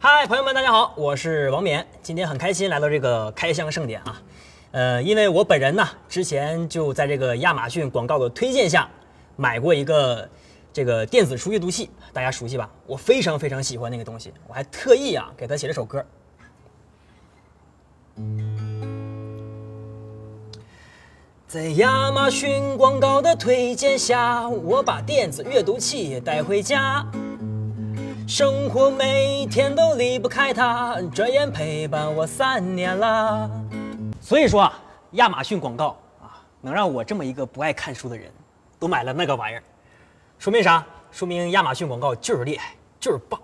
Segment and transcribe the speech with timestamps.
[0.00, 4.22] 嗨，朋友们，大家好，我是王冕，今天很开心来到这个开箱盛典啊。
[4.70, 8.88] 呃，因为我本人呢，之前就在这个亚马逊广告的推荐下
[9.34, 10.28] 买过一个
[10.72, 12.70] 这个电子书阅读器，大家熟悉吧？
[12.86, 16.06] 我非常非常喜欢那个东西，我还特意啊给它写了首歌。
[21.48, 27.04] 在亚马逊广告的推荐下，我把电子阅读器带回家，
[28.28, 33.50] 生活每天都离不开它，转眼陪伴我三年了。
[34.20, 34.78] 所以说啊，
[35.12, 38.30] 亚马逊广告啊，能让我这么一个不爱看书的人，
[38.78, 39.62] 都买了那个玩意儿，
[40.38, 40.84] 说明啥？
[41.10, 43.40] 说明亚马逊广告就是厉害，就是棒。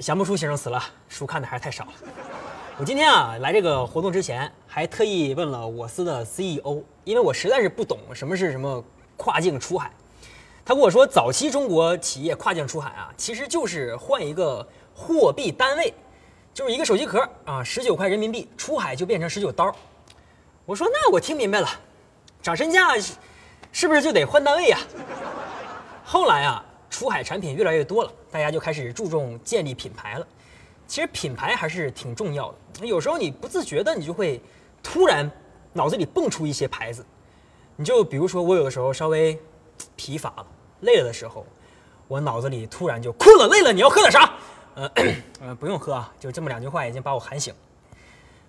[0.00, 1.92] 想不出形容词了，书看的还是太少了。
[2.76, 8.82] 我今天啊来这个活动之前，还特意问了我司的 CEO，因为我实在是不懂什么是什么
[9.16, 9.92] 跨境出海。
[10.68, 15.94] 他跟我说，早期中国企业跨境出海啊，其实就是换一个货币单位，
[16.52, 19.74] 就是一个手机壳啊，十九块人民币出海就变成十九刀。
[20.66, 21.68] 我说那我听明白了，
[22.42, 22.98] 涨身价
[23.72, 24.78] 是不是就得换单位呀？
[26.04, 30.26] 后来啊，出海产品越来越多了，大家就开始注重建立品牌了。
[30.86, 32.84] 其实品牌还是挺重要的。
[32.84, 34.38] 有时候你不自觉的，你就会
[34.82, 35.30] 突然
[35.72, 37.02] 脑子里蹦出一些牌子。
[37.74, 39.40] 你就比如说，我有的时候稍微
[39.96, 40.46] 疲乏了、
[40.80, 41.44] 累了的时候，
[42.06, 44.32] 我脑子里突然就困了、累了，你要喝点啥？
[44.74, 44.90] 呃
[45.40, 47.54] 呃，不用喝啊，就这么两句话已经把我喊醒。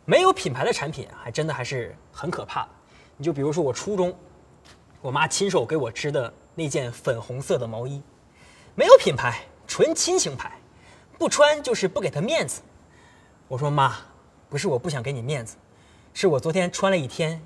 [0.05, 2.69] 没有品牌的产品，还真的还是很可怕的。
[3.17, 4.15] 你就比如说我初中，
[5.01, 8.01] 我妈亲手给我织的那件粉红色的毛衣，
[8.75, 10.51] 没有品牌，纯亲情牌。
[11.17, 12.61] 不穿就是不给他面子。
[13.47, 13.97] 我说妈，
[14.49, 15.57] 不是我不想给你面子，
[16.13, 17.41] 是我昨天穿了一天，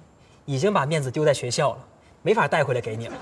[0.46, 1.88] 已经把面子丢在学校了，
[2.22, 3.16] 没法带回来给你了。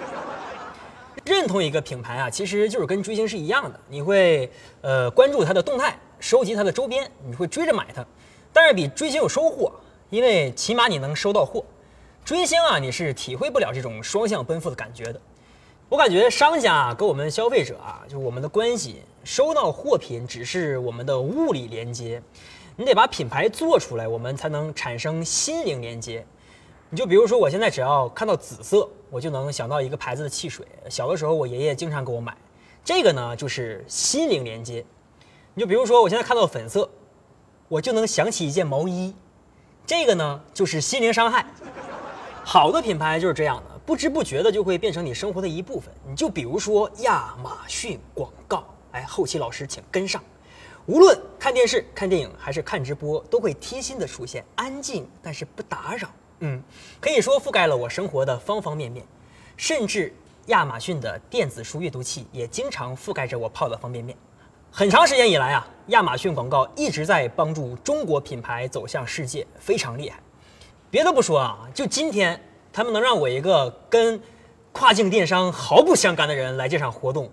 [1.25, 4.49] 认同一个品牌啊，其实就是跟追星是一样的，你会
[4.81, 8.05] 呃关注它的动态，收集它的周边，你会追着买它。
[8.53, 9.71] 但是比追星有收获，
[10.09, 11.63] 因为起码你能收到货。
[12.23, 15.19] 追星啊，你是体会不了这种双向奔赴的感觉的。
[15.89, 19.01] 我感觉商家跟我们消费者啊，就是我们的关系。
[19.23, 22.21] 收到货品只是我们的物理连接，
[22.75, 26.25] 你得把品牌做出来，我们才能产生心灵连接。
[26.93, 30.67] 你就比如说，我现在只要看到紫色，我就能想到一个牌子的汽水。
[30.89, 32.35] 小的时候，我爷爷经常给我买，
[32.83, 34.83] 这个呢就是心灵连接。
[35.53, 36.89] 你就比如说，我现在看到粉色，
[37.69, 39.15] 我就能想起一件毛衣，
[39.85, 41.45] 这个呢就是心灵伤害。
[42.43, 45.93] 好的品牌就是这样的，不知不觉的就会变成你生活的一部分。
[46.05, 48.65] 你就比如说亚马逊广告。
[48.91, 50.21] 哎，后期老师请跟上。
[50.87, 56.09] 无论看电视、看电影还是看直播，都会贴心的出现安静但是不打扰。
[56.41, 56.61] 嗯，
[56.99, 59.05] 可以说覆盖了我生活的方方面面，
[59.57, 60.13] 甚至
[60.47, 64.15] 亚马逊的电子书阅读器也经常覆盖着我泡的方便面。
[64.71, 70.19] 很长时间以来啊，亚马逊广告一直在帮助中国品牌走向世界，非常厉害。
[70.89, 72.41] 别的不说啊，就今天
[72.73, 74.21] 他们能让我一个跟
[74.71, 77.31] 跨境电商毫不相干的人来这场活动。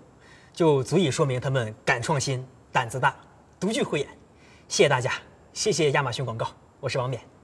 [0.51, 3.15] 就足以说明他们敢创新、胆子大、
[3.59, 4.07] 独具慧眼。
[4.67, 5.13] 谢谢大家，
[5.53, 6.47] 谢谢亚马逊广告，
[6.81, 7.38] 我是王冕。